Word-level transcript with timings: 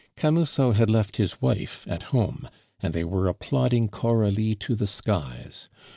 Camusot 0.17 0.71
had 0.75 0.89
left 0.89 1.17
his 1.17 1.43
wife 1.43 1.85
at 1.87 2.01
home, 2.09 2.49
and 2.81 2.91
they 2.91 3.03
were 3.03 3.27
applauding 3.27 3.87
Coralie 3.87 4.55
to 4.55 4.73
the 4.75 4.87
skies. 4.87 5.69